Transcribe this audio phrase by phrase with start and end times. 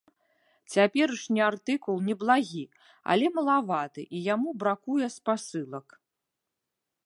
[0.75, 2.63] Цяперашні артыкул неблагі,
[3.15, 5.87] але малаваты і яму бракуе спасылак.